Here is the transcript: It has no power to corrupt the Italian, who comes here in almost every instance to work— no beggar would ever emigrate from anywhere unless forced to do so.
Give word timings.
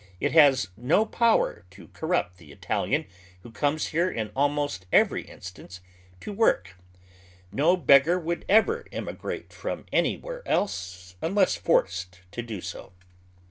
It 0.19 0.31
has 0.31 0.69
no 0.75 1.05
power 1.05 1.63
to 1.69 1.89
corrupt 1.89 2.37
the 2.39 2.51
Italian, 2.51 3.05
who 3.43 3.51
comes 3.51 3.89
here 3.89 4.09
in 4.09 4.31
almost 4.35 4.87
every 4.91 5.21
instance 5.27 5.79
to 6.21 6.33
work— 6.33 6.75
no 7.51 7.77
beggar 7.77 8.17
would 8.17 8.43
ever 8.49 8.87
emigrate 8.91 9.53
from 9.53 9.85
anywhere 9.93 10.41
unless 10.47 11.55
forced 11.55 12.21
to 12.31 12.41
do 12.41 12.61
so. 12.61 12.93